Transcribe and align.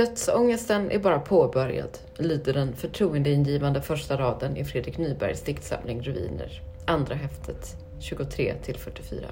Dödsångesten 0.00 0.90
är 0.90 0.98
bara 0.98 1.18
påbörjad, 1.18 1.98
lyder 2.16 2.52
den 2.52 2.76
förtroendeingivande 2.76 3.82
första 3.82 4.16
raden 4.16 4.56
i 4.56 4.64
Fredrik 4.64 4.98
Nybergs 4.98 5.42
diktsamling 5.42 6.02
Ruiner, 6.02 6.62
andra 6.86 7.14
häftet, 7.14 7.76
23 7.98 8.54
till 8.62 8.76
44. 8.76 9.26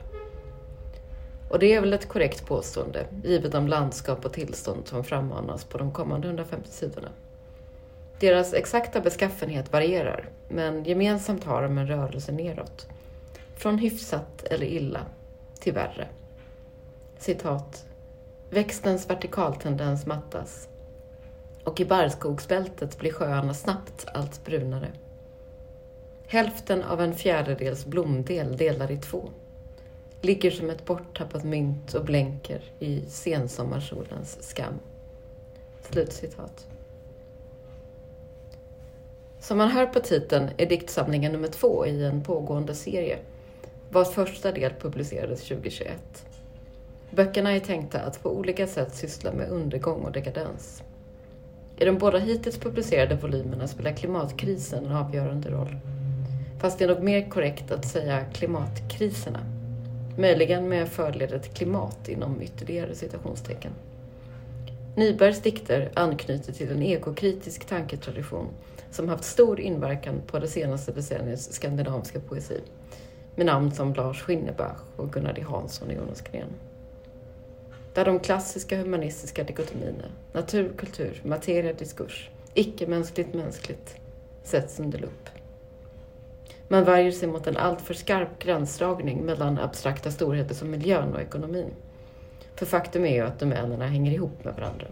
Och 1.50 1.58
det 1.58 1.74
är 1.74 1.80
väl 1.80 1.92
ett 1.92 2.08
korrekt 2.08 2.46
påstående, 2.46 3.06
givet 3.24 3.52
de 3.52 3.68
landskap 3.68 4.24
och 4.24 4.32
tillstånd 4.32 4.88
som 4.88 5.04
frammanas 5.04 5.64
på 5.64 5.78
de 5.78 5.92
kommande 5.92 6.28
150 6.28 6.68
sidorna. 6.70 7.08
Deras 8.20 8.54
exakta 8.54 9.00
beskaffenhet 9.00 9.72
varierar, 9.72 10.28
men 10.48 10.84
gemensamt 10.84 11.44
har 11.44 11.62
de 11.62 11.78
en 11.78 11.88
rörelse 11.88 12.32
neråt. 12.32 12.86
Från 13.56 13.78
hyfsat 13.78 14.44
eller 14.44 14.66
illa 14.66 15.00
till 15.60 15.72
värre. 15.72 16.08
Citat. 17.18 17.87
Växtens 18.50 19.10
vertikaltendens 19.10 20.06
mattas 20.06 20.68
och 21.64 21.80
i 21.80 21.84
barrskogsbältet 21.84 22.98
blir 22.98 23.12
sjöarna 23.12 23.54
snabbt 23.54 24.06
allt 24.14 24.44
brunare. 24.44 24.88
Hälften 26.26 26.82
av 26.82 27.00
en 27.00 27.14
fjärdedels 27.14 27.86
blomdel 27.86 28.56
delar 28.56 28.90
i 28.90 28.96
två 28.96 29.30
ligger 30.20 30.50
som 30.50 30.70
ett 30.70 30.84
borttappat 30.84 31.44
mynt 31.44 31.94
och 31.94 32.04
blänker 32.04 32.62
i 32.78 33.02
sensommarsolens 33.08 34.42
skam. 34.42 34.74
Slutcitat. 35.82 36.66
Som 39.40 39.58
man 39.58 39.70
hör 39.70 39.86
på 39.86 40.00
titeln 40.00 40.50
är 40.56 40.66
diktsamlingen 40.66 41.32
nummer 41.32 41.48
två 41.48 41.86
i 41.86 42.04
en 42.04 42.22
pågående 42.22 42.74
serie, 42.74 43.18
vars 43.90 44.08
första 44.08 44.52
del 44.52 44.72
publicerades 44.80 45.42
2021. 45.42 46.27
Böckerna 47.10 47.50
är 47.50 47.60
tänkta 47.60 48.00
att 48.00 48.22
på 48.22 48.30
olika 48.30 48.66
sätt 48.66 48.94
syssla 48.94 49.32
med 49.32 49.48
undergång 49.50 50.02
och 50.02 50.12
dekadens. 50.12 50.82
I 51.76 51.84
de 51.84 51.98
båda 51.98 52.18
hittills 52.18 52.58
publicerade 52.58 53.14
volymerna 53.14 53.68
spelar 53.68 53.92
klimatkrisen 53.92 54.86
en 54.86 54.92
avgörande 54.92 55.50
roll. 55.50 55.76
Fast 56.60 56.78
det 56.78 56.84
är 56.84 56.88
nog 56.88 57.02
mer 57.02 57.30
korrekt 57.30 57.70
att 57.70 57.84
säga 57.84 58.24
klimatkriserna. 58.24 59.40
Möjligen 60.18 60.68
med 60.68 60.88
förledet 60.88 61.54
klimat 61.54 62.08
inom 62.08 62.42
ytterligare 62.42 62.94
citationstecken. 62.94 63.72
Nybergs 64.96 65.42
dikter 65.42 65.90
anknyter 65.94 66.52
till 66.52 66.70
en 66.70 66.82
ekokritisk 66.82 67.64
tanketradition 67.64 68.46
som 68.90 69.08
haft 69.08 69.24
stor 69.24 69.60
inverkan 69.60 70.14
på 70.26 70.38
det 70.38 70.48
senaste 70.48 70.92
decenniets 70.92 71.52
skandinaviska 71.52 72.20
poesi 72.20 72.60
med 73.34 73.46
namn 73.46 73.70
som 73.70 73.94
Lars 73.94 74.22
Skinnebach 74.22 74.80
och 74.96 75.12
Gunnar 75.12 75.32
D 75.32 75.44
Hansson 75.48 75.88
och 75.88 75.94
Jonas 75.94 76.20
Gren. 76.20 76.48
Där 77.98 78.04
de 78.04 78.20
klassiska 78.20 78.78
humanistiska 78.78 79.44
dikotomierna, 79.44 80.04
natur, 80.32 80.72
kultur, 80.76 81.22
materia, 81.24 81.72
diskurs, 81.72 82.30
icke-mänskligt, 82.54 83.34
mänskligt, 83.34 83.96
sätts 84.42 84.80
under 84.80 84.98
lupp. 84.98 85.28
Man 86.68 86.84
värjer 86.84 87.12
sig 87.12 87.28
mot 87.28 87.46
en 87.46 87.56
alltför 87.56 87.94
skarp 87.94 88.38
gränsdragning 88.38 89.24
mellan 89.24 89.58
abstrakta 89.58 90.10
storheter 90.10 90.54
som 90.54 90.70
miljön 90.70 91.14
och 91.14 91.20
ekonomin. 91.20 91.70
För 92.54 92.66
faktum 92.66 93.04
är 93.04 93.14
ju 93.14 93.20
att 93.20 93.40
domänerna 93.40 93.86
hänger 93.86 94.12
ihop 94.12 94.44
med 94.44 94.54
varandra. 94.54 94.86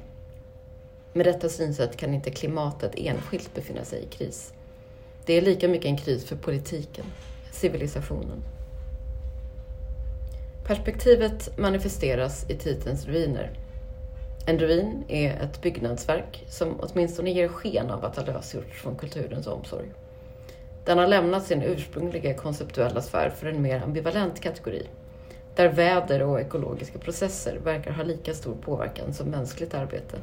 Med 1.13 1.27
detta 1.27 1.49
synsätt 1.49 1.97
kan 1.97 2.15
inte 2.15 2.31
klimatet 2.31 2.93
enskilt 2.97 3.55
befinna 3.55 3.85
sig 3.85 4.03
i 4.03 4.07
kris. 4.07 4.53
Det 5.27 5.33
är 5.33 5.43
lika 5.43 5.69
mycket 5.69 5.87
en 5.87 5.99
kris 5.99 6.25
för 6.25 6.37
politiken, 6.37 7.05
civilisationen. 7.53 8.56
Perspektivet 10.67 11.59
manifesteras 11.59 12.51
i 12.51 12.57
titelns 12.57 13.07
ruiner. 13.07 13.51
En 14.47 14.59
ruin 14.59 15.05
är 15.09 15.31
ett 15.31 15.63
byggnadsverk 15.63 16.45
som 16.49 16.81
åtminstone 16.81 17.31
ger 17.31 17.49
sken 17.49 17.91
av 17.91 18.05
att 18.05 18.17
ha 18.17 18.25
lösgjorts 18.25 18.83
från 18.83 18.97
kulturens 18.97 19.47
omsorg. 19.47 19.87
Den 20.85 20.99
har 20.99 21.07
lämnat 21.07 21.47
sin 21.47 21.63
ursprungliga 21.63 22.35
konceptuella 22.35 23.03
sfär 23.03 23.31
för 23.31 23.47
en 23.47 23.63
mer 23.63 23.83
ambivalent 23.83 24.41
kategori, 24.41 24.87
där 25.55 25.69
väder 25.69 26.23
och 26.23 26.41
ekologiska 26.41 26.99
processer 26.99 27.59
verkar 27.65 27.91
ha 27.91 28.03
lika 28.03 28.35
stor 28.35 28.55
påverkan 28.55 29.15
som 29.15 29.31
mänskligt 29.31 29.75
arbete. 29.75 30.17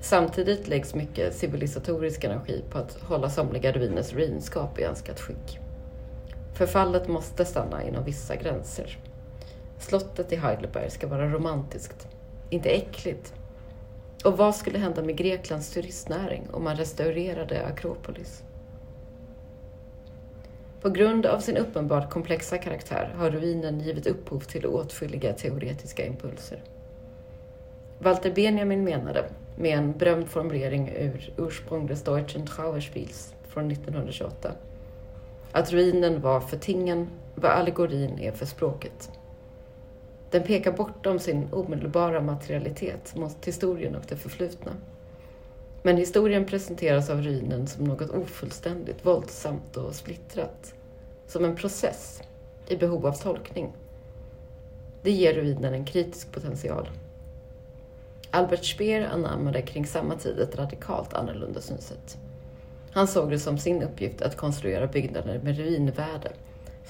Samtidigt 0.00 0.68
läggs 0.68 0.94
mycket 0.94 1.34
civilisatorisk 1.34 2.24
energi 2.24 2.62
på 2.70 2.78
att 2.78 2.94
hålla 3.00 3.30
somliga 3.30 3.72
ruiners 3.72 4.12
ruinskap 4.12 4.78
i 4.78 4.84
önskat 4.84 5.20
skick. 5.20 5.58
Förfallet 6.54 7.08
måste 7.08 7.44
stanna 7.44 7.82
inom 7.82 8.04
vissa 8.04 8.36
gränser. 8.36 8.98
Slottet 9.84 10.32
i 10.32 10.36
Heidelberg 10.36 10.90
ska 10.90 11.06
vara 11.06 11.28
romantiskt, 11.28 12.08
inte 12.50 12.70
äckligt. 12.70 13.34
Och 14.24 14.36
vad 14.36 14.56
skulle 14.56 14.78
hända 14.78 15.02
med 15.02 15.16
Greklands 15.16 15.70
turistnäring 15.70 16.42
om 16.52 16.64
man 16.64 16.76
restaurerade 16.76 17.66
Akropolis? 17.66 18.42
På 20.80 20.90
grund 20.90 21.26
av 21.26 21.38
sin 21.38 21.56
uppenbart 21.56 22.10
komplexa 22.10 22.58
karaktär 22.58 23.14
har 23.16 23.30
ruinen 23.30 23.80
givit 23.80 24.06
upphov 24.06 24.40
till 24.40 24.66
åtskilliga 24.66 25.32
teoretiska 25.32 26.06
impulser. 26.06 26.62
Walter 27.98 28.32
Benjamin 28.32 28.84
menade, 28.84 29.24
med 29.56 29.78
en 29.78 29.92
berömd 29.92 30.28
formulering 30.28 30.88
ur 30.96 31.32
Ursprung 31.36 31.86
des 31.86 32.02
Deutschen 32.02 32.46
Trauerspiels 32.46 33.34
från 33.48 33.70
1928, 33.70 34.52
att 35.52 35.72
ruinen 35.72 36.20
var 36.20 36.40
för 36.40 36.56
tingen 36.56 37.08
vad 37.34 37.50
allegorin 37.50 38.18
är 38.18 38.32
för 38.32 38.46
språket. 38.46 39.10
Den 40.34 40.42
pekar 40.42 40.72
bortom 40.72 41.18
sin 41.18 41.48
omedelbara 41.52 42.20
materialitet 42.20 43.16
mot 43.16 43.44
historien 43.44 43.94
och 43.94 44.02
det 44.08 44.16
förflutna. 44.16 44.72
Men 45.82 45.96
historien 45.96 46.44
presenteras 46.44 47.10
av 47.10 47.22
ruinen 47.22 47.66
som 47.66 47.84
något 47.84 48.10
ofullständigt, 48.10 49.06
våldsamt 49.06 49.76
och 49.76 49.94
splittrat. 49.94 50.74
Som 51.26 51.44
en 51.44 51.56
process 51.56 52.22
i 52.68 52.76
behov 52.76 53.06
av 53.06 53.12
tolkning. 53.12 53.72
Det 55.02 55.10
ger 55.10 55.34
ruinen 55.34 55.74
en 55.74 55.84
kritisk 55.84 56.32
potential. 56.32 56.88
Albert 58.30 58.64
Speer 58.64 59.08
anammade 59.12 59.62
kring 59.62 59.86
samma 59.86 60.16
tid 60.16 60.38
ett 60.38 60.58
radikalt 60.58 61.14
annorlunda 61.14 61.60
synsätt. 61.60 62.18
Han 62.90 63.08
såg 63.08 63.30
det 63.30 63.38
som 63.38 63.58
sin 63.58 63.82
uppgift 63.82 64.22
att 64.22 64.36
konstruera 64.36 64.86
byggnader 64.86 65.40
med 65.42 65.56
ruinvärde 65.56 66.32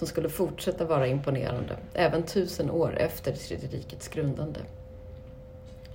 som 0.04 0.09
skulle 0.09 0.28
fortsätta 0.28 0.84
vara 0.84 1.06
imponerande 1.06 1.76
även 1.94 2.22
tusen 2.22 2.70
år 2.70 2.97
efter 2.98 3.32
Tredje 3.32 3.69
rikets 3.69 4.09
grundande. 4.09 4.60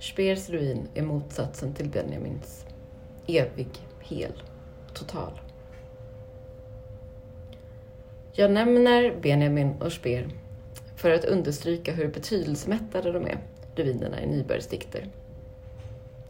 Speers 0.00 0.48
ruin 0.48 0.88
är 0.94 1.02
motsatsen 1.02 1.74
till 1.74 1.88
Benjamins. 1.88 2.64
Evig, 3.26 3.68
hel, 4.00 4.32
total. 4.94 5.40
Jag 8.32 8.50
nämner 8.50 9.14
Benjamin 9.22 9.74
och 9.80 9.92
Speer 9.92 10.28
för 10.96 11.10
att 11.10 11.24
understryka 11.24 11.92
hur 11.92 12.08
betydelsemättade 12.08 13.12
de 13.12 13.26
är, 13.26 13.38
ruinerna 13.74 14.22
i 14.22 14.26
Nybergs 14.26 14.66
dikter. 14.66 15.06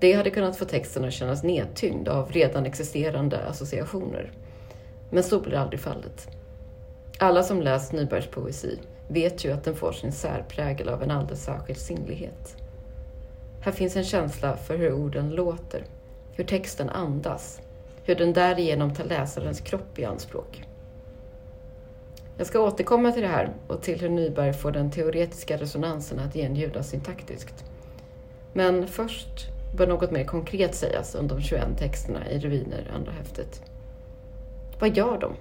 Det 0.01 0.13
hade 0.13 0.31
kunnat 0.31 0.57
få 0.57 0.65
texten 0.65 1.05
att 1.05 1.13
kännas 1.13 1.43
nedtyngd 1.43 2.09
av 2.09 2.33
redan 2.33 2.67
existerande 2.67 3.39
associationer. 3.39 4.33
Men 5.11 5.23
så 5.23 5.41
blir 5.41 5.55
aldrig 5.55 5.81
fallet. 5.81 6.40
Alla 7.23 7.43
som 7.43 7.63
läst 7.63 7.93
Nybergs 7.93 8.27
poesi 8.27 8.79
vet 9.09 9.45
ju 9.45 9.53
att 9.53 9.65
den 9.65 9.75
får 9.75 9.93
sin 9.93 10.13
särprägel 10.13 10.89
av 10.89 11.03
en 11.03 11.11
alldeles 11.11 11.45
särskild 11.45 11.79
sinnlighet. 11.79 12.57
Här 13.61 13.73
finns 13.73 13.97
en 13.97 14.05
känsla 14.05 14.57
för 14.57 14.77
hur 14.77 14.93
orden 14.93 15.31
låter, 15.31 15.85
hur 16.33 16.45
texten 16.45 16.89
andas, 16.89 17.61
hur 18.05 18.15
den 18.15 18.33
därigenom 18.33 18.95
tar 18.95 19.05
läsarens 19.05 19.61
kropp 19.61 19.99
i 19.99 20.05
anspråk. 20.05 20.65
Jag 22.37 22.47
ska 22.47 22.61
återkomma 22.61 23.13
till 23.13 23.23
det 23.23 23.29
här 23.29 23.53
och 23.69 23.83
till 23.83 24.01
hur 24.01 24.09
Nyberg 24.09 24.53
får 24.53 24.73
den 24.73 24.91
teoretiska 24.91 25.57
resonansen 25.57 26.19
att 26.19 26.35
genljuda 26.35 26.83
syntaktiskt. 26.83 27.65
Men 28.53 28.87
först 28.87 29.49
bör 29.77 29.87
något 29.87 30.11
mer 30.11 30.25
konkret 30.25 30.75
sägas 30.75 31.15
om 31.15 31.29
de 31.29 31.41
21 31.41 31.79
texterna 31.79 32.31
i 32.31 32.39
Ruiner, 32.39 32.91
andra 32.95 33.13
häftet. 33.13 33.63
Vad 34.79 34.97
gör 34.97 35.19
de? 35.19 35.33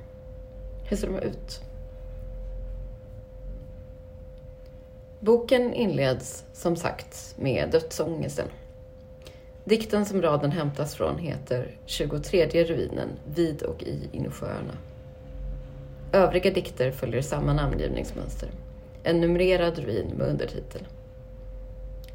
Hur 0.90 0.98
ser 0.98 1.08
de 1.08 1.20
ut? 1.20 1.69
Boken 5.20 5.74
inleds 5.74 6.46
som 6.54 6.76
sagt 6.76 7.36
med 7.38 7.70
dödsångesten. 7.72 8.48
Dikten 9.64 10.06
som 10.06 10.22
raden 10.22 10.52
hämtas 10.52 10.96
från 10.96 11.18
heter 11.18 11.76
23 11.86 12.64
ruinen 12.64 13.10
vid 13.36 13.62
och 13.62 13.84
i 13.84 14.10
Insjöarna. 14.12 14.78
Övriga 16.12 16.52
dikter 16.52 16.92
följer 16.92 17.22
samma 17.22 17.54
namngivningsmönster. 17.54 18.50
En 19.04 19.22
numrerad 19.22 19.80
ruin 19.80 20.08
med 20.18 20.28
undertitel. 20.28 20.88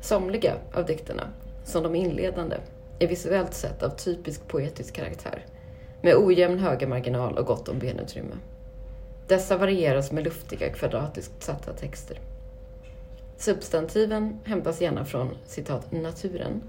Somliga 0.01 0.55
av 0.73 0.87
dikterna, 0.87 1.29
som 1.65 1.83
de 1.83 1.95
inledande, 1.95 2.57
är 2.99 3.09
visuellt 3.09 3.55
sett 3.55 3.83
av 3.83 3.89
typisk 3.89 4.49
poetisk 4.49 4.95
karaktär 4.95 5.47
med 6.03 6.17
ojämn 6.17 6.59
högermarginal 6.59 7.39
och 7.39 7.47
gott 7.47 7.69
om 7.69 7.79
benutrymme. 7.79 8.35
Dessa 9.29 9.57
varieras 9.57 10.13
med 10.13 10.25
luftiga 10.25 10.69
kvadratiskt 10.69 11.43
satta 11.43 11.73
texter. 11.73 12.19
Substantiven 13.45 14.39
hämtas 14.45 14.81
gärna 14.81 15.05
från 15.05 15.37
citat 15.45 15.93
”naturen” 15.93 16.63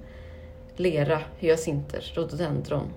lera, 0.75 1.21
hyacinter, 1.37 2.11
rhododendron. 2.15 2.93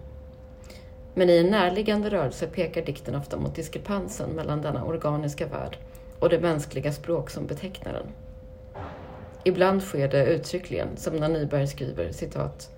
Men 1.14 1.30
i 1.30 1.38
en 1.38 1.46
närliggande 1.46 2.10
rörelse 2.10 2.46
pekar 2.46 2.84
dikten 2.84 3.14
ofta 3.14 3.36
mot 3.36 3.54
diskrepansen 3.54 4.30
mellan 4.30 4.62
denna 4.62 4.84
organiska 4.84 5.46
värld 5.46 5.78
och 6.18 6.28
det 6.28 6.40
mänskliga 6.40 6.92
språk 6.92 7.30
som 7.30 7.46
betecknar 7.46 7.92
den. 7.92 8.06
Ibland 9.44 9.82
sker 9.82 10.08
det 10.08 10.26
uttryckligen, 10.26 10.96
som 10.96 11.16
när 11.16 11.28
Nyberg 11.28 11.66
skriver 11.66 12.12
citat 12.12 12.70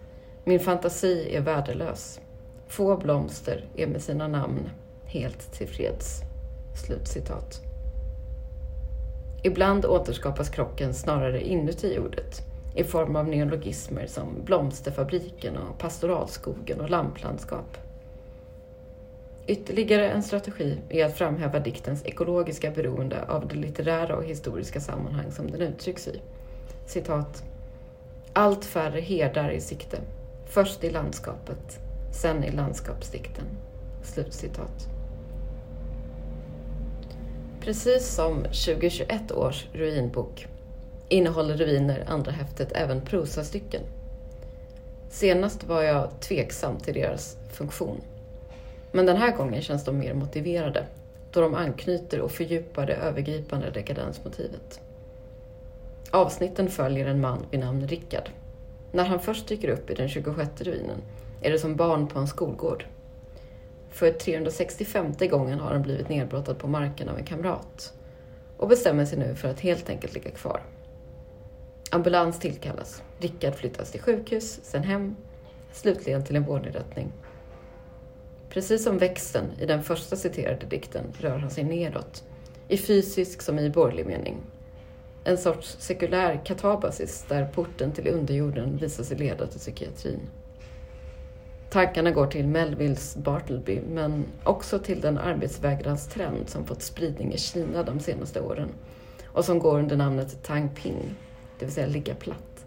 Min 0.45 0.61
fantasi 0.61 1.35
är 1.37 1.41
värdelös. 1.41 2.21
Få 2.69 2.97
blomster 2.97 3.65
är 3.77 3.87
med 3.87 4.03
sina 4.03 4.29
namn 4.29 4.71
helt 5.07 5.53
tillfreds. 5.53 6.21
Slutcitat. 6.87 7.70
Ibland 9.43 9.87
återskapas 9.87 10.49
krocken 10.49 10.95
snarare 10.95 11.43
inuti 11.43 11.99
ordet 11.99 12.43
i 12.75 12.85
form 12.85 13.17
av 13.17 13.29
neologismer 13.29 14.07
som 14.07 14.27
blomsterfabriken 14.45 15.57
och 15.57 15.79
pastoralskogen 15.79 16.81
och 16.81 16.91
lamplandskap. 16.91 17.77
Ytterligare 19.47 20.09
en 20.09 20.23
strategi 20.23 20.79
är 20.89 21.05
att 21.05 21.19
framhäva 21.19 21.59
diktens 21.59 22.07
ekologiska 22.07 22.71
beroende 22.71 23.25
av 23.29 23.49
det 23.49 23.55
litterära 23.55 24.17
och 24.17 24.25
historiska 24.25 24.81
sammanhang 24.81 25.33
som 25.33 25.51
den 25.51 25.61
uttrycks 25.61 26.09
i. 26.09 26.21
Citat. 26.87 27.45
Allt 28.33 28.65
färre 28.65 29.01
herdar 29.01 29.51
i 29.51 29.61
sikte. 29.61 30.01
Först 30.47 30.85
i 30.85 30.91
landskapet, 30.91 31.79
sen 32.13 32.45
i 32.45 32.51
landskapsdikten. 32.51 33.45
Slutcitat. 34.03 35.00
Precis 37.61 38.15
som 38.15 38.43
2021 38.43 39.33
års 39.33 39.67
ruinbok 39.73 40.47
innehåller 41.09 41.57
ruiner 41.57 42.05
andra 42.09 42.33
häftet 42.33 42.73
även 42.73 43.01
prosastycken. 43.01 43.83
Senast 45.11 45.65
var 45.65 45.83
jag 45.83 46.21
tveksam 46.21 46.79
till 46.79 46.95
deras 46.95 47.37
funktion. 47.53 48.01
Men 48.93 49.07
den 49.07 49.17
här 49.17 49.37
gången 49.37 49.63
känns 49.63 49.85
de 49.85 49.99
mer 49.99 50.15
motiverade 50.15 50.87
då 51.33 51.41
de 51.41 51.55
anknyter 51.55 52.21
och 52.21 52.31
fördjupar 52.31 52.87
det 52.87 52.95
övergripande 52.95 53.71
dekadensmotivet. 53.71 54.81
Avsnitten 56.11 56.69
följer 56.69 57.07
en 57.07 57.21
man 57.21 57.47
vid 57.51 57.61
namn 57.61 57.89
Rickard. 57.89 58.31
När 58.93 59.05
han 59.05 59.21
först 59.21 59.49
dyker 59.49 59.69
upp 59.69 59.91
i 59.91 59.95
den 59.95 60.09
26 60.09 60.61
ruinen 60.61 61.03
är 61.43 61.51
det 61.51 61.59
som 61.59 61.77
barn 61.77 62.07
på 62.07 62.19
en 62.19 62.29
skolgård. 62.29 62.85
För 63.91 64.13
365 64.13 65.13
gången 65.31 65.61
har 65.61 65.71
han 65.71 65.83
blivit 65.83 66.09
nedbrottad 66.09 66.59
på 66.59 66.67
marken 66.67 67.09
av 67.09 67.19
en 67.19 67.25
kamrat 67.25 67.95
och 68.57 68.69
bestämmer 68.69 69.05
sig 69.05 69.19
nu 69.19 69.35
för 69.35 69.49
att 69.49 69.61
helt 69.61 69.91
enkelt 69.91 70.15
ligga 70.15 70.31
kvar. 70.31 70.63
Ambulans 71.91 72.39
tillkallas. 72.39 73.03
Rickard 73.19 73.55
flyttas 73.55 73.91
till 73.91 74.01
sjukhus, 74.01 74.61
sen 74.63 74.83
hem, 74.83 75.17
slutligen 75.73 76.25
till 76.25 76.37
en 76.37 76.45
vårdinrättning. 76.45 77.13
Precis 78.51 78.85
som 78.85 78.99
växten 78.99 79.45
i 79.61 79.67
den 79.67 79.83
första 79.83 80.17
citerade 80.17 80.67
dikten 80.67 81.05
rör 81.19 81.39
han 81.39 81.51
sig 81.51 81.65
nedåt, 81.65 82.25
i 82.69 82.77
fysisk 82.77 83.43
som 83.43 83.59
i 83.59 83.71
borgerlig 83.71 84.07
mening. 84.07 84.37
En 85.25 85.39
sorts 85.39 85.77
sekulär 85.79 86.41
katabasis 86.45 87.25
där 87.29 87.47
porten 87.47 87.93
till 87.93 88.09
underjorden 88.09 88.77
visar 88.77 89.05
sig 89.05 89.19
leda 89.19 89.47
till 89.47 89.61
psykiatrin. 89.61 90.21
Tankarna 91.71 92.11
går 92.11 92.27
till 92.27 92.47
Melvilles 92.47 93.17
Bartleby, 93.17 93.81
men 93.81 94.25
också 94.45 94.79
till 94.79 95.01
den 95.01 95.19
arbetsvägranstrend 95.19 96.49
som 96.49 96.67
fått 96.67 96.83
spridning 96.83 97.33
i 97.33 97.39
Kina 97.39 97.83
de 97.83 98.01
senaste 98.01 98.41
åren 98.41 98.69
och 99.27 99.45
som 99.45 99.59
går 99.59 99.79
under 99.79 99.97
namnet 99.97 100.43
Tang 100.43 100.71
Ping, 100.75 101.17
det 101.59 101.65
vill 101.65 101.75
säga 101.75 101.87
ligga 101.87 102.15
platt. 102.15 102.65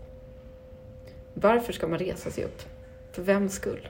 Varför 1.34 1.74
ska 1.74 1.88
man 1.88 2.00
resa 2.00 2.32
sig 2.32 2.44
upp? 2.44 2.62
För 3.12 3.22
vems 3.22 3.54
skull? 3.54 3.88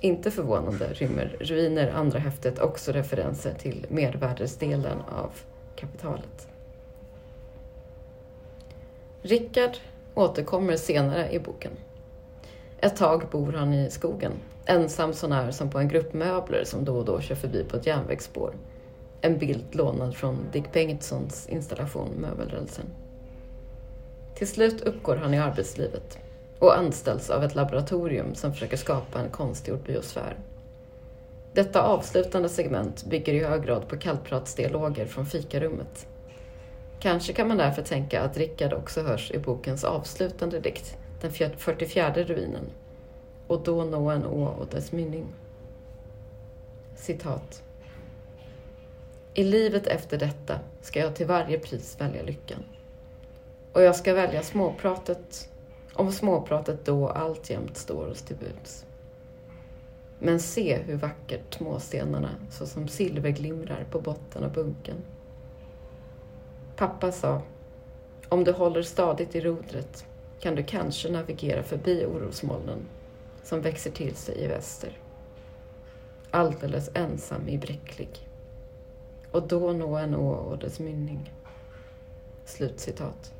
Inte 0.00 0.30
förvånande 0.30 0.92
rymmer 0.92 1.36
ruiner 1.40 1.90
andra 1.90 2.18
häftet 2.18 2.58
också 2.58 2.92
referenser 2.92 3.54
till 3.54 3.86
mervärdesdelen 3.88 5.00
av 5.00 5.30
kapitalet. 5.76 6.48
Rickard 9.22 9.76
återkommer 10.14 10.76
senare 10.76 11.32
i 11.32 11.38
boken. 11.38 11.72
Ett 12.80 12.96
tag 12.96 13.28
bor 13.30 13.52
han 13.52 13.74
i 13.74 13.90
skogen, 13.90 14.32
ensam 14.66 15.12
sån 15.12 15.32
här 15.32 15.50
som 15.50 15.70
på 15.70 15.78
en 15.78 15.88
grupp 15.88 16.12
möbler 16.12 16.64
som 16.64 16.84
då 16.84 16.96
och 16.96 17.04
då 17.04 17.20
kör 17.20 17.34
förbi 17.34 17.64
på 17.64 17.76
ett 17.76 17.86
järnvägsspår. 17.86 18.54
En 19.20 19.38
bild 19.38 19.64
lånad 19.70 20.16
från 20.16 20.38
Dick 20.52 20.72
Bengtssons 20.72 21.48
installation 21.48 22.08
Möbelrälsen. 22.08 22.84
Till 24.34 24.48
slut 24.48 24.80
uppgår 24.80 25.16
han 25.16 25.34
i 25.34 25.38
arbetslivet 25.38 26.18
och 26.58 26.78
anställs 26.78 27.30
av 27.30 27.44
ett 27.44 27.54
laboratorium 27.54 28.34
som 28.34 28.52
försöker 28.52 28.76
skapa 28.76 29.20
en 29.20 29.30
konstgjord 29.30 29.80
biosfär. 29.80 30.36
Detta 31.52 31.82
avslutande 31.82 32.48
segment 32.48 33.04
bygger 33.04 33.34
i 33.34 33.44
hög 33.44 33.64
grad 33.64 33.88
på 33.88 33.96
kallpratsdialoger 33.96 35.06
från 35.06 35.26
fikarummet. 35.26 36.06
Kanske 37.00 37.32
kan 37.32 37.48
man 37.48 37.56
därför 37.56 37.82
tänka 37.82 38.22
att 38.22 38.36
Rickard 38.36 38.72
också 38.72 39.02
hörs 39.02 39.30
i 39.30 39.38
bokens 39.38 39.84
avslutande 39.84 40.60
dikt, 40.60 40.96
den 41.20 41.32
44 41.32 42.12
ruinen, 42.12 42.64
och 43.46 43.62
då 43.62 43.84
nå 43.84 44.10
en 44.10 44.26
å 44.26 44.44
och 44.44 44.66
dess 44.66 44.92
mynning. 44.92 45.26
Citat. 46.96 47.62
I 49.34 49.44
livet 49.44 49.86
efter 49.86 50.18
detta 50.18 50.60
ska 50.80 51.00
jag 51.00 51.14
till 51.14 51.26
varje 51.26 51.58
pris 51.58 51.96
välja 52.00 52.22
lyckan. 52.22 52.64
Och 53.72 53.82
jag 53.82 53.96
ska 53.96 54.14
välja 54.14 54.42
småpratet 54.42 55.50
om 55.98 56.12
småpratet 56.12 56.84
då 56.84 57.08
alltjämt 57.08 57.76
står 57.76 58.06
oss 58.06 58.22
till 58.22 58.36
buds. 58.36 58.86
Men 60.18 60.40
se 60.40 60.76
hur 60.76 60.96
vackert 60.96 61.54
småstenarna 61.54 62.30
såsom 62.50 62.88
silverglimrar 62.88 63.86
på 63.90 64.00
botten 64.00 64.44
av 64.44 64.52
bunken. 64.52 64.96
Pappa 66.76 67.12
sa, 67.12 67.42
om 68.28 68.44
du 68.44 68.52
håller 68.52 68.82
stadigt 68.82 69.34
i 69.34 69.40
rodret 69.40 70.06
kan 70.40 70.54
du 70.54 70.62
kanske 70.62 71.08
navigera 71.08 71.62
förbi 71.62 72.06
orosmolnen 72.06 72.78
som 73.42 73.60
växer 73.60 73.90
till 73.90 74.14
sig 74.14 74.44
i 74.44 74.46
väster. 74.46 74.98
Alldeles 76.30 76.90
ensam 76.94 77.48
i 77.48 77.58
bräcklig. 77.58 78.28
Och 79.32 79.48
då 79.48 79.72
nå 79.72 79.96
en 79.96 80.14
å 80.14 80.28
och 80.28 80.58
dess 80.58 80.78
mynning. 80.78 81.32
Slutcitat. 82.44 83.32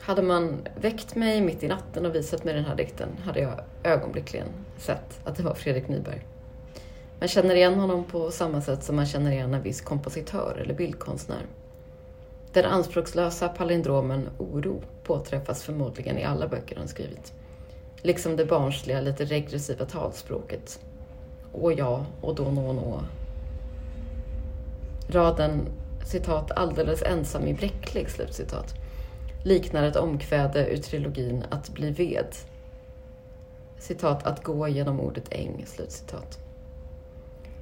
Hade 0.00 0.22
man 0.22 0.68
väckt 0.80 1.14
mig 1.14 1.40
mitt 1.40 1.62
i 1.62 1.68
natten 1.68 2.06
och 2.06 2.14
visat 2.14 2.44
mig 2.44 2.54
den 2.54 2.64
här 2.64 2.76
dikten 2.76 3.08
hade 3.24 3.40
jag 3.40 3.60
ögonblickligen 3.82 4.48
sett 4.78 5.20
att 5.24 5.36
det 5.36 5.42
var 5.42 5.54
Fredrik 5.54 5.88
Nyberg. 5.88 6.26
Man 7.18 7.28
känner 7.28 7.54
igen 7.54 7.74
honom 7.74 8.04
på 8.04 8.30
samma 8.30 8.60
sätt 8.60 8.82
som 8.82 8.96
man 8.96 9.06
känner 9.06 9.32
igen 9.32 9.54
en 9.54 9.62
viss 9.62 9.80
kompositör 9.80 10.60
eller 10.62 10.74
bildkonstnär. 10.74 11.46
Den 12.56 12.64
anspråkslösa 12.64 13.48
palindromen 13.48 14.28
oro 14.38 14.82
påträffas 15.04 15.62
förmodligen 15.62 16.18
i 16.18 16.24
alla 16.24 16.48
böcker 16.48 16.76
han 16.76 16.88
skrivit. 16.88 17.32
Liksom 18.02 18.36
det 18.36 18.44
barnsliga, 18.44 19.00
lite 19.00 19.24
regressiva 19.24 19.84
talspråket. 19.84 20.80
Å 21.52 21.72
ja, 21.72 22.06
och 22.20 22.34
då 22.34 22.50
nå 22.50 22.72
nå. 22.72 23.00
Raden 25.08 25.68
citat 26.04 26.50
alldeles 26.50 27.02
ensam 27.02 27.46
i 27.46 27.54
bräcklig 27.54 28.10
slutcitat 28.10 28.74
liknar 29.44 29.82
ett 29.82 29.96
omkväde 29.96 30.66
ur 30.70 30.76
trilogin 30.76 31.44
Att 31.50 31.68
bli 31.68 31.90
ved. 31.90 32.36
Citat, 33.78 34.26
att 34.26 34.42
gå 34.42 34.68
genom 34.68 35.00
ordet 35.00 35.26
äng, 35.30 35.64
slutcitat. 35.66 36.38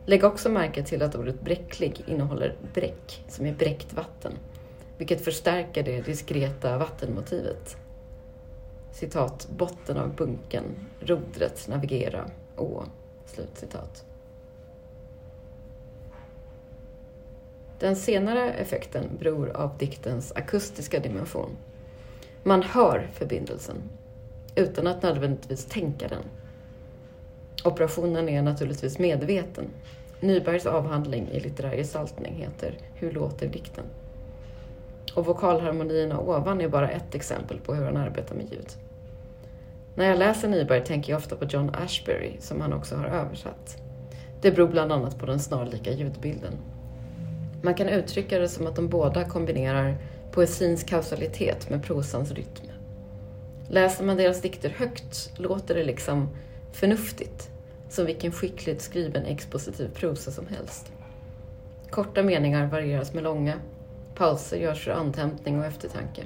Lägg 0.06 0.24
också 0.24 0.48
märke 0.48 0.82
till 0.82 1.02
att 1.02 1.14
ordet 1.14 1.40
bräcklig 1.40 2.04
innehåller 2.06 2.56
bräck, 2.74 3.24
som 3.28 3.46
är 3.46 3.54
bräckt 3.54 3.92
vatten, 3.92 4.32
vilket 5.04 5.25
förstärker 5.25 5.82
det 5.82 6.00
diskreta 6.00 6.78
vattenmotivet. 6.78 7.76
Citat, 8.92 9.49
botten 9.56 9.96
av 9.96 10.14
bunken, 10.14 10.64
rodret, 11.00 11.68
navigera, 11.68 12.30
å, 12.56 12.84
slutcitat. 13.26 14.04
Den 17.78 17.96
senare 17.96 18.52
effekten 18.52 19.04
beror 19.18 19.49
av 19.56 19.78
diktens 19.78 20.32
akustiska 20.32 21.00
dimension. 21.00 21.50
Man 22.42 22.62
hör 22.62 23.08
förbindelsen 23.12 23.76
utan 24.54 24.87
att 24.87 25.02
nödvändigtvis 25.02 25.64
tänka 25.64 26.08
den. 26.08 26.25
Operationen 27.64 28.28
är 28.28 28.42
naturligtvis 28.42 28.99
medveten. 28.99 29.64
Nybergs 30.20 30.66
avhandling 30.66 31.28
i 31.28 31.40
litterär 31.40 31.76
gestaltning 31.76 32.34
heter 32.34 32.78
Hur 32.94 33.12
låter 33.12 33.49
dikten? 33.49 33.84
Och 35.14 35.26
vokalharmonierna 35.26 36.18
ovan 36.18 36.61
är 36.61 36.68
bara 36.68 36.90
ett 36.90 37.14
exempel 37.14 37.59
på 37.59 37.75
hur 37.75 37.85
han 37.85 37.97
arbetar 37.97 38.35
med 38.35 38.52
ljud. 38.52 38.68
När 39.94 40.09
jag 40.09 40.18
läser 40.18 40.49
Nyberg 40.49 40.85
tänker 40.85 41.12
jag 41.12 41.18
ofta 41.18 41.37
på 41.37 41.44
John 41.44 41.71
Ashbery 41.75 42.33
som 42.40 42.61
han 42.61 42.73
också 42.73 42.97
har 42.97 43.06
översatt. 43.06 43.76
Det 44.40 44.50
beror 44.50 44.68
bland 44.68 44.92
annat 44.92 45.18
på 45.18 45.26
den 45.26 45.40
snarlika 45.40 45.92
ljudbilden. 45.92 46.52
Man 47.62 47.75
kan 47.75 47.88
uttrycka 47.88 48.38
det 48.38 48.49
som 48.49 48.66
att 48.66 48.76
de 48.76 48.88
båda 48.88 49.25
kombinerar 49.25 49.97
poesins 50.33 50.85
kausalitet 50.85 51.71
med 51.71 51.85
prosans 51.85 52.33
rytm. 52.33 52.71
Läser 53.68 54.04
man 54.04 54.16
deras 54.16 54.40
dikter 54.40 54.71
högt 54.71 55.33
låter 55.37 55.75
det 55.75 55.85
liksom 55.85 56.28
förnuftigt, 56.73 57.50
som 57.88 58.06
vilken 58.06 58.33
skickligt 58.33 58.83
skriven 58.83 59.25
expositiv 59.25 59.88
prosa 59.94 60.30
som 60.30 60.47
helst. 60.47 60.92
Korta 61.90 62.23
meningar 62.23 62.66
varieras 62.66 63.14
med 63.14 63.23
långa, 63.23 63.54
pauser 64.14 64.56
görs 64.56 64.85
för 64.85 64.90
andhämtning 64.90 65.59
och 65.59 65.64
eftertanke. 65.64 66.23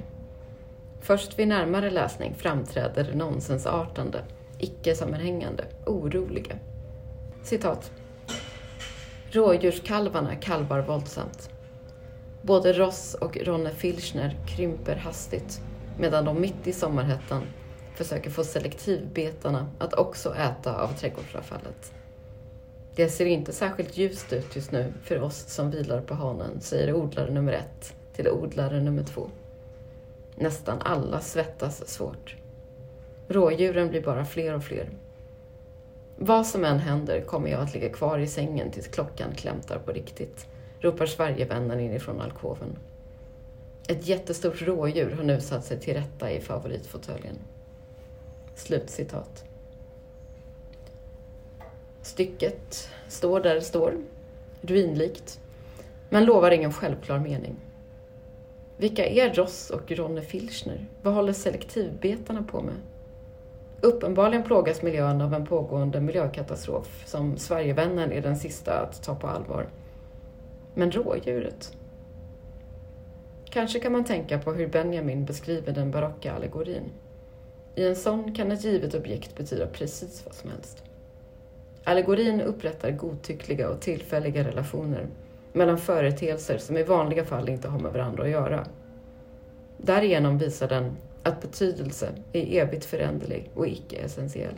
Först 1.01 1.39
vid 1.39 1.47
närmare 1.47 1.89
läsning 1.89 2.35
framträder 2.35 3.03
det 3.03 3.15
nonsensartande, 3.15 4.23
icke-sammanhängande, 4.59 5.63
oroliga. 5.85 6.55
Citat. 7.43 7.91
Rådjurskalvarna 9.31 10.35
kalvar 10.35 10.81
våldsamt. 10.81 11.49
Både 12.41 12.73
Ross 12.73 13.13
och 13.13 13.37
Ronne 13.37 13.69
Filchner 13.69 14.37
krymper 14.47 14.95
hastigt 14.95 15.61
medan 15.97 16.25
de 16.25 16.41
mitt 16.41 16.67
i 16.67 16.73
sommarhettan 16.73 17.43
försöker 17.95 18.29
få 18.29 18.43
selektivbetarna 18.43 19.67
att 19.79 19.93
också 19.93 20.35
äta 20.35 20.81
av 20.81 20.87
trädgårdsavfallet. 20.87 21.93
Det 22.99 23.09
ser 23.09 23.25
inte 23.25 23.53
särskilt 23.53 23.97
ljust 23.97 24.33
ut 24.33 24.55
just 24.55 24.71
nu 24.71 24.93
för 25.03 25.21
oss 25.21 25.37
som 25.47 25.71
vilar 25.71 26.01
på 26.01 26.13
hanen, 26.13 26.61
säger 26.61 26.93
odlare 26.93 27.31
nummer 27.31 27.53
ett 27.53 27.93
till 28.13 28.29
odlare 28.29 28.81
nummer 28.81 29.03
två. 29.03 29.29
Nästan 30.35 30.81
alla 30.81 31.19
svettas 31.19 31.87
svårt. 31.87 32.35
Rådjuren 33.27 33.89
blir 33.89 34.01
bara 34.01 34.25
fler 34.25 34.55
och 34.55 34.63
fler. 34.63 34.89
Vad 36.17 36.47
som 36.47 36.65
än 36.65 36.79
händer 36.79 37.21
kommer 37.21 37.49
jag 37.49 37.61
att 37.61 37.73
ligga 37.73 37.89
kvar 37.89 38.19
i 38.19 38.27
sängen 38.27 38.71
tills 38.71 38.87
klockan 38.87 39.35
klämtar 39.35 39.79
på 39.79 39.91
riktigt, 39.91 40.47
ropar 40.79 41.05
Sverigevännen 41.05 41.79
inifrån 41.79 42.21
alkoven. 42.21 42.77
Ett 43.87 44.07
jättestort 44.07 44.61
rådjur 44.61 45.11
har 45.11 45.23
nu 45.23 45.41
satt 45.41 45.65
sig 45.65 45.79
till 45.79 45.93
rätta 45.93 46.31
i 46.31 46.41
favoritfåtöljen. 46.41 47.37
Slutcitat. 48.55 49.48
Stycket 52.09 52.89
står 53.07 53.39
där 53.39 53.55
det 53.55 53.61
står, 53.61 53.97
ruinlikt, 54.61 55.39
men 56.09 56.25
lovar 56.25 56.51
ingen 56.51 56.73
självklar 56.73 57.19
mening. 57.19 57.55
Vilka 58.77 59.05
är 59.05 59.33
Ross 59.33 59.69
och 59.69 59.91
Ronne 59.91 60.21
Filchner? 60.21 60.85
Vad 61.01 61.13
håller 61.13 61.33
selektivbetarna 61.33 62.43
på 62.43 62.61
med? 62.61 62.75
Uppenbarligen 63.81 64.43
plågas 64.43 64.81
miljön 64.81 65.21
av 65.21 65.33
en 65.33 65.45
pågående 65.45 66.01
miljökatastrof 66.01 67.03
som 67.05 67.37
Sverigevännen 67.37 68.11
är 68.11 68.21
den 68.21 68.37
sista 68.37 68.79
att 68.79 69.03
ta 69.03 69.15
på 69.15 69.27
allvar. 69.27 69.69
Men 70.73 70.91
rådjuret? 70.91 71.77
Kanske 73.49 73.79
kan 73.79 73.91
man 73.91 74.03
tänka 74.03 74.39
på 74.39 74.53
hur 74.53 74.67
Benjamin 74.67 75.25
beskriver 75.25 75.73
den 75.73 75.91
barocka 75.91 76.33
allegorin. 76.33 76.91
I 77.75 77.87
en 77.87 77.95
sån 77.95 78.35
kan 78.35 78.51
ett 78.51 78.63
givet 78.63 78.93
objekt 78.93 79.37
betyda 79.37 79.67
precis 79.67 80.25
vad 80.25 80.35
som 80.35 80.49
helst. 80.49 80.83
Allegorin 81.89 82.41
upprättar 82.41 82.91
godtyckliga 82.91 83.69
och 83.69 83.81
tillfälliga 83.81 84.43
relationer 84.43 85.07
mellan 85.53 85.77
företeelser 85.77 86.57
som 86.57 86.77
i 86.77 86.83
vanliga 86.83 87.25
fall 87.25 87.49
inte 87.49 87.67
har 87.67 87.79
med 87.79 87.93
varandra 87.93 88.23
att 88.23 88.29
göra. 88.29 88.65
Därigenom 89.77 90.37
visar 90.37 90.67
den 90.67 90.97
att 91.23 91.41
betydelse 91.41 92.09
är 92.33 92.61
evigt 92.61 92.85
föränderlig 92.85 93.51
och 93.53 93.67
icke-essentiell. 93.67 94.55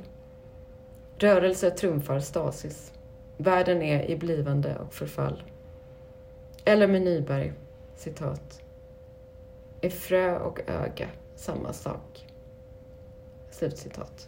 Rörelse 1.17 1.69
trumfar 1.71 2.19
stasis. 2.19 2.93
Världen 3.37 3.81
är 3.81 4.09
i 4.09 4.15
blivande 4.15 4.75
och 4.87 4.93
förfall. 4.93 5.43
Eller 6.65 6.87
med 6.87 7.01
Nyberg, 7.01 7.53
citat. 7.95 8.61
Är 9.81 9.89
frö 9.89 10.39
och 10.39 10.59
öga 10.67 11.07
samma 11.35 11.73
sak? 11.73 12.27
Slutcitat. 13.51 14.27